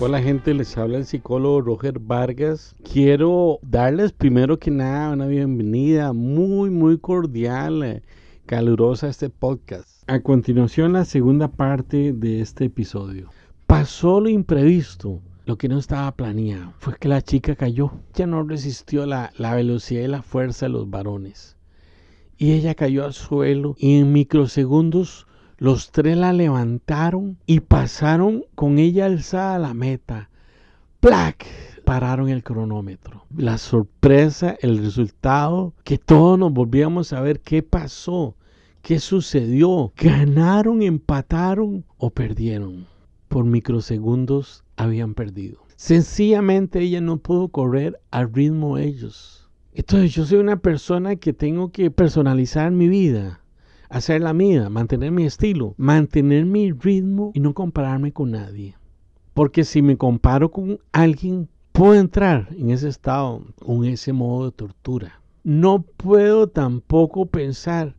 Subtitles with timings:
[0.00, 2.76] Hola gente, les habla el psicólogo Roger Vargas.
[2.84, 8.02] Quiero darles primero que nada una bienvenida muy muy cordial, eh,
[8.46, 10.04] calurosa a este podcast.
[10.06, 13.30] A continuación la segunda parte de este episodio.
[13.66, 16.74] Pasó lo imprevisto, lo que no estaba planeado.
[16.78, 17.90] Fue que la chica cayó.
[18.14, 21.56] Ya no resistió la, la velocidad y la fuerza de los varones.
[22.36, 25.26] Y ella cayó al suelo y en microsegundos
[25.58, 30.30] los tres la levantaron y pasaron con ella alzada la meta.
[31.00, 31.46] ¡Plac!
[31.84, 33.24] Pararon el cronómetro.
[33.36, 38.36] La sorpresa, el resultado, que todos nos volvíamos a ver qué pasó,
[38.82, 39.92] qué sucedió.
[39.96, 42.86] ¿Ganaron, empataron o perdieron?
[43.26, 45.58] Por microsegundos habían perdido.
[45.74, 49.48] Sencillamente ella no pudo correr al ritmo de ellos.
[49.74, 53.40] Entonces yo soy una persona que tengo que personalizar mi vida
[53.88, 58.76] hacer la mía, mantener mi estilo, mantener mi ritmo y no compararme con nadie.
[59.34, 64.52] Porque si me comparo con alguien, puedo entrar en ese estado, en ese modo de
[64.52, 65.20] tortura.
[65.44, 67.94] No puedo tampoco pensar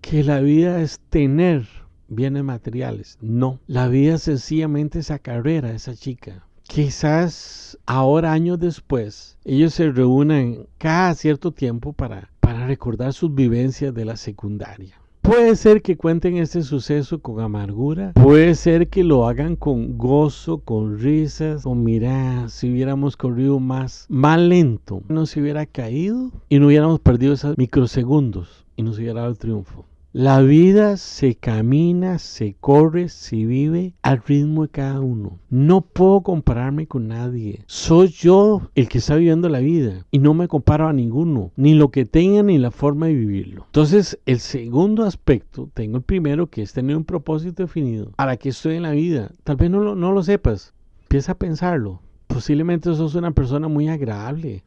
[0.00, 1.66] que la vida es tener
[2.08, 3.18] bienes materiales.
[3.20, 6.46] No, la vida es sencillamente esa carrera, esa chica.
[6.64, 13.94] Quizás ahora, años después, ellos se reúnen cada cierto tiempo para, para recordar sus vivencias
[13.94, 14.98] de la secundaria.
[15.24, 20.58] Puede ser que cuenten este suceso con amargura, puede ser que lo hagan con gozo,
[20.58, 26.58] con risas, o mira, si hubiéramos corrido más, más lento, no se hubiera caído y
[26.58, 29.86] no hubiéramos perdido esos microsegundos y nos hubiera dado el triunfo.
[30.16, 35.40] La vida se camina, se corre, se vive al ritmo de cada uno.
[35.50, 37.64] No puedo compararme con nadie.
[37.66, 41.74] Soy yo el que está viviendo la vida y no me comparo a ninguno, ni
[41.74, 43.64] lo que tenga ni la forma de vivirlo.
[43.66, 48.12] Entonces, el segundo aspecto, tengo el primero que es tener un propósito definido.
[48.14, 49.32] ¿Para qué estoy en la vida?
[49.42, 50.74] Tal vez no lo, no lo sepas.
[51.02, 52.02] Empieza a pensarlo.
[52.28, 54.62] Posiblemente sos una persona muy agradable.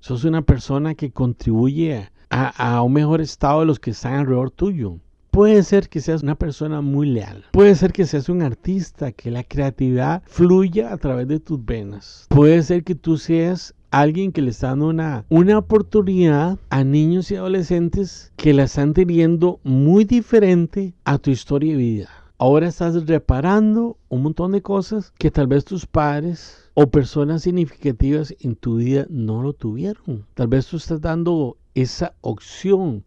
[0.00, 4.98] Sos una persona que contribuye a un mejor estado de los que están alrededor tuyo.
[5.36, 7.44] Puede ser que seas una persona muy leal.
[7.52, 12.24] Puede ser que seas un artista, que la creatividad fluya a través de tus venas.
[12.30, 17.30] Puede ser que tú seas alguien que le está dando una, una oportunidad a niños
[17.30, 22.08] y adolescentes que la están teniendo muy diferente a tu historia de vida.
[22.38, 28.34] Ahora estás reparando un montón de cosas que tal vez tus padres o personas significativas
[28.40, 30.26] en tu vida no lo tuvieron.
[30.34, 33.04] Tal vez tú estás dando esa opción,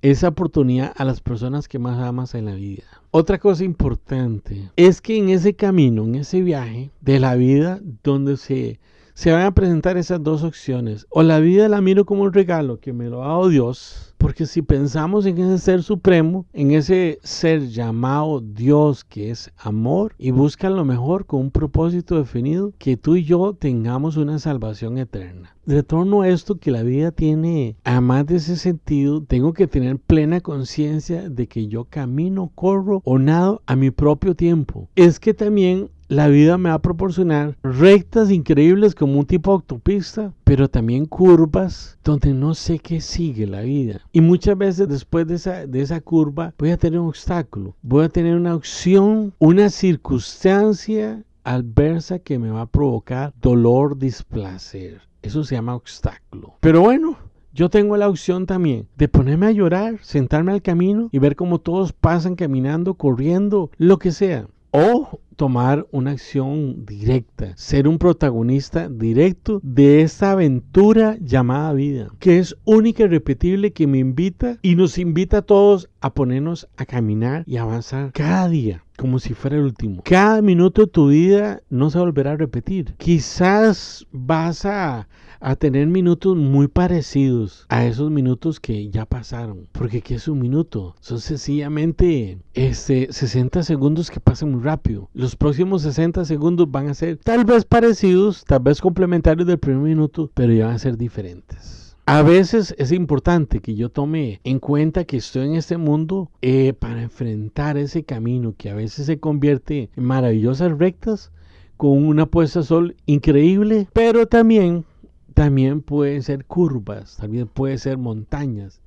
[0.00, 2.84] esa oportunidad a las personas que más amas en la vida.
[3.10, 8.36] Otra cosa importante es que en ese camino, en ese viaje de la vida donde
[8.36, 8.78] se,
[9.18, 12.78] se van a presentar esas dos opciones, o la vida la miro como un regalo
[12.78, 17.18] que me lo ha dado Dios, porque si pensamos en ese ser supremo, en ese
[17.24, 22.96] ser llamado Dios que es amor y busca lo mejor con un propósito definido, que
[22.96, 25.56] tú y yo tengamos una salvación eterna.
[25.66, 29.98] De torno a esto que la vida tiene, además de ese sentido, tengo que tener
[29.98, 34.88] plena conciencia de que yo camino, corro o nado a mi propio tiempo.
[34.94, 39.56] Es que también la vida me va a proporcionar rectas increíbles como un tipo de
[39.56, 44.00] autopista, pero también curvas donde no sé qué sigue la vida.
[44.12, 48.06] Y muchas veces después de esa, de esa curva voy a tener un obstáculo, voy
[48.06, 55.02] a tener una opción, una circunstancia adversa que me va a provocar dolor, displacer.
[55.22, 56.54] Eso se llama obstáculo.
[56.60, 57.18] Pero bueno,
[57.52, 61.58] yo tengo la opción también de ponerme a llorar, sentarme al camino y ver cómo
[61.58, 64.46] todos pasan caminando, corriendo, lo que sea.
[64.70, 72.40] O tomar una acción directa, ser un protagonista directo de esta aventura llamada vida, que
[72.40, 76.84] es única y repetible, que me invita y nos invita a todos a ponernos a
[76.86, 80.02] caminar y avanzar cada día como si fuera el último.
[80.04, 82.94] Cada minuto de tu vida no se volverá a repetir.
[82.98, 85.08] Quizás vas a
[85.40, 89.68] a tener minutos muy parecidos a esos minutos que ya pasaron.
[89.72, 90.96] Porque ¿qué es un minuto?
[91.00, 95.08] Son sencillamente este, 60 segundos que pasan muy rápido.
[95.14, 99.82] Los próximos 60 segundos van a ser tal vez parecidos, tal vez complementarios del primer
[99.82, 101.87] minuto, pero ya van a ser diferentes.
[102.10, 106.72] A veces es importante que yo tome en cuenta que estoy en este mundo eh,
[106.72, 111.32] para enfrentar ese camino que a veces se convierte en maravillosas rectas
[111.76, 114.86] con una puesta de sol increíble, pero también
[115.34, 118.80] también pueden ser curvas, también pueden ser montañas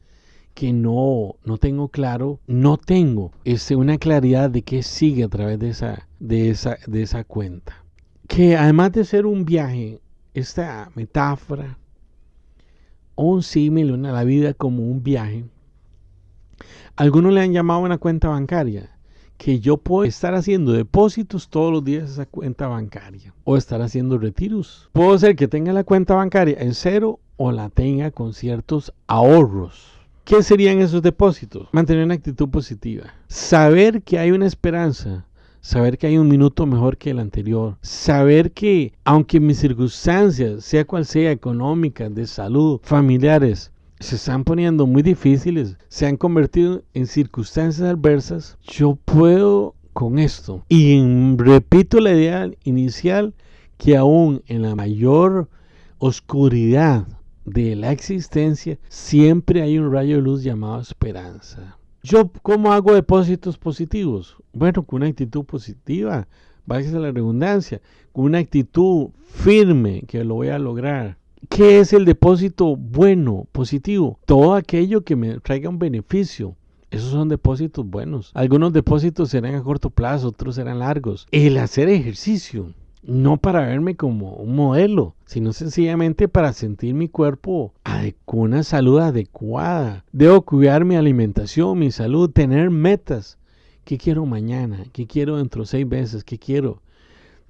[0.56, 5.60] que no, no tengo claro, no tengo este, una claridad de qué sigue a través
[5.60, 7.86] de esa, de, esa, de esa cuenta.
[8.28, 10.00] Que además de ser un viaje,
[10.34, 11.78] esta metáfora
[13.16, 15.46] un símil, una la vida como un viaje,
[16.96, 18.92] algunos le han llamado una cuenta bancaria,
[19.38, 23.82] que yo puedo estar haciendo depósitos todos los días a esa cuenta bancaria o estar
[23.82, 24.90] haciendo retiros.
[24.94, 29.94] Puedo ser que tenga la cuenta bancaria en cero o la tenga con ciertos ahorros.
[30.26, 31.70] ¿Qué serían esos depósitos?
[31.72, 33.16] Mantener una actitud positiva.
[33.28, 35.26] Saber que hay una esperanza.
[35.62, 37.78] Saber que hay un minuto mejor que el anterior.
[37.82, 44.88] Saber que aunque mis circunstancias, sea cual sea, económicas, de salud, familiares, se están poniendo
[44.88, 50.66] muy difíciles, se han convertido en circunstancias adversas, yo puedo con esto.
[50.68, 51.00] Y
[51.38, 53.36] repito la idea inicial
[53.78, 55.48] que aún en la mayor
[56.00, 57.08] oscuridad
[57.46, 61.78] de la existencia siempre hay un rayo de luz llamado esperanza.
[62.04, 64.38] ¿Yo cómo hago depósitos positivos?
[64.54, 66.28] Bueno, con una actitud positiva,
[66.68, 67.82] a la redundancia,
[68.12, 71.18] con una actitud firme que lo voy a lograr
[71.50, 74.20] ¿Qué es el depósito bueno, positivo?
[74.26, 76.56] Todo aquello que me traiga un beneficio.
[76.92, 78.32] Esos son depósitos buenos.
[78.34, 81.28] Algunos depósitos serán a corto plazo, otros serán largos.
[81.32, 87.74] El hacer ejercicio, no para verme como un modelo, sino sencillamente para sentir mi cuerpo
[88.26, 90.06] con una salud adecuada.
[90.12, 93.38] Debo cuidar mi alimentación, mi salud, tener metas.
[93.84, 94.86] ¿Qué quiero mañana?
[94.94, 96.24] ¿Qué quiero dentro de seis meses?
[96.24, 96.82] ¿Qué quiero?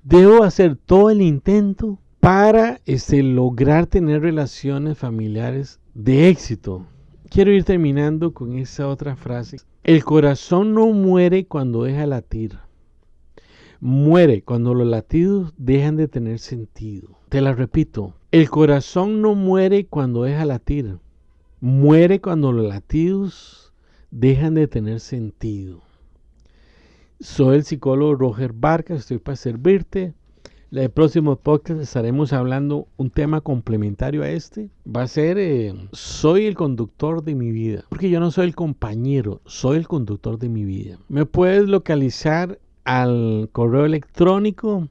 [0.03, 6.85] Debo hacer todo el intento para este, lograr tener relaciones familiares de éxito.
[7.29, 9.57] Quiero ir terminando con esa otra frase.
[9.83, 12.59] El corazón no muere cuando deja latir.
[13.83, 17.17] Muere cuando los latidos dejan de tener sentido.
[17.29, 18.13] Te la repito.
[18.29, 20.99] El corazón no muere cuando deja latir.
[21.61, 23.73] Muere cuando los latidos
[24.11, 25.81] dejan de tener sentido.
[27.19, 30.13] Soy el psicólogo Roger Barca, estoy para servirte.
[30.71, 34.69] El próximo podcast estaremos hablando un tema complementario a este.
[34.85, 37.83] Va a ser eh, Soy el conductor de mi vida.
[37.89, 40.99] Porque yo no soy el compañero, soy el conductor de mi vida.
[41.09, 44.87] Me puedes localizar al correo electrónico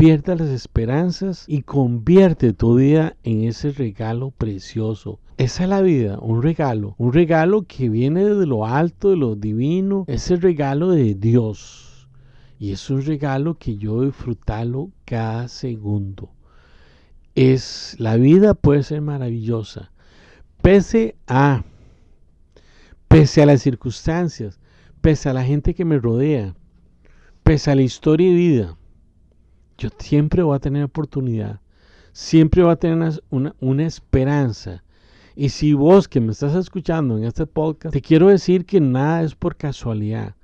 [0.00, 5.20] pierdas las esperanzas y convierte tu vida en ese regalo precioso.
[5.36, 9.36] Esa es la vida, un regalo, un regalo que viene de lo alto, de lo
[9.36, 12.08] divino, es el regalo de Dios.
[12.58, 16.30] Y es un regalo que yo disfrutarlo cada segundo
[17.34, 19.90] es la vida puede ser maravillosa,
[20.62, 21.64] pese a,
[23.08, 24.58] pese a las circunstancias,
[25.00, 26.54] pese a la gente que me rodea,
[27.42, 28.76] pese a la historia de vida,
[29.80, 31.60] yo siempre voy a tener oportunidad,
[32.12, 34.84] siempre voy a tener una, una esperanza.
[35.34, 39.22] Y si vos que me estás escuchando en este podcast, te quiero decir que nada
[39.22, 40.36] es por casualidad.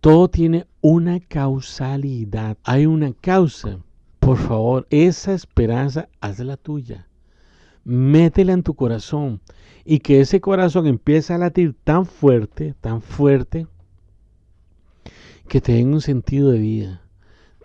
[0.00, 2.56] Todo tiene una causalidad.
[2.64, 3.78] Hay una causa
[4.22, 7.08] por favor, esa esperanza, hazla tuya.
[7.82, 9.40] Métela en tu corazón
[9.84, 13.66] y que ese corazón empiece a latir tan fuerte, tan fuerte,
[15.48, 17.01] que te den un sentido de vida.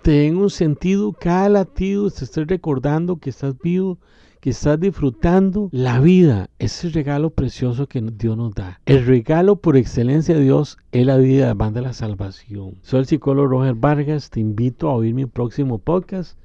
[0.03, 3.97] Te un sentido, cada latido te estés recordando que estás vivo,
[4.39, 8.79] que estás disfrutando la vida, ese regalo precioso que Dios nos da.
[8.85, 12.75] El regalo por excelencia de Dios es la vida, además de la salvación.
[12.81, 16.37] Soy el psicólogo Roger Vargas, te invito a oír mi próximo podcast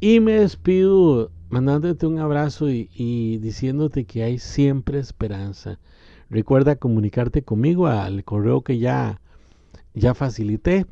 [0.00, 5.78] y me despido mandándote un abrazo y, diciéndote que hay siempre esperanza.
[6.28, 9.20] Recuerda comunicarte conmigo al correo que ya,
[9.94, 10.86] ya facilité,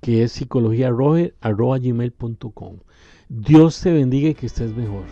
[0.00, 2.76] que es psicologiaroger.gmail.com.
[3.28, 5.02] Dios te bendiga y que estés mejor.